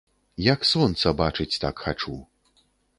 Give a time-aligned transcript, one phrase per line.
[0.53, 2.19] Як сонца, бачыць так хачу.